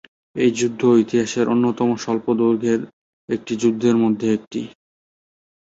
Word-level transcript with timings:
এই 0.35 0.51
যুদ্ধ 0.51 0.81
ইতিহাসের 1.03 1.45
অন্যতম 1.47 1.89
স্বল্পদৈর্ঘ্যের 1.97 2.81
একটি 3.29 3.53
যুদ্ধের 3.61 3.95
মধ্যে 4.03 4.27
একটি। 4.33 4.61